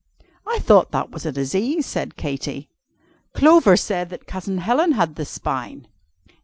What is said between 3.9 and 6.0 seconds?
that Cousin Helen had the spine!"